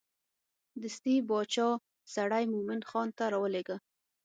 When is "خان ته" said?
2.89-3.23